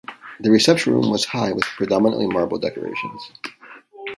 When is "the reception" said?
0.39-0.93